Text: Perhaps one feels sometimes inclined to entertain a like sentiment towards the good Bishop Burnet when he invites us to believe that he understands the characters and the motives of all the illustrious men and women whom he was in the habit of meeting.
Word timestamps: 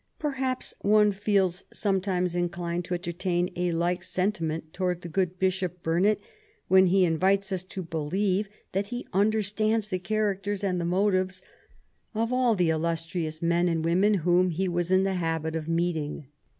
Perhaps 0.17 0.73
one 0.81 1.11
feels 1.11 1.65
sometimes 1.71 2.35
inclined 2.35 2.85
to 2.85 2.95
entertain 2.95 3.51
a 3.55 3.71
like 3.71 4.01
sentiment 4.01 4.73
towards 4.73 5.01
the 5.01 5.07
good 5.07 5.37
Bishop 5.37 5.83
Burnet 5.83 6.19
when 6.67 6.87
he 6.87 7.05
invites 7.05 7.51
us 7.51 7.63
to 7.65 7.83
believe 7.83 8.49
that 8.71 8.87
he 8.87 9.05
understands 9.13 9.89
the 9.89 9.99
characters 9.99 10.63
and 10.63 10.81
the 10.81 10.85
motives 10.85 11.43
of 12.15 12.33
all 12.33 12.55
the 12.55 12.71
illustrious 12.71 13.43
men 13.43 13.67
and 13.67 13.85
women 13.85 14.15
whom 14.25 14.49
he 14.49 14.67
was 14.67 14.89
in 14.89 15.03
the 15.03 15.13
habit 15.21 15.55
of 15.55 15.69
meeting. 15.69 16.25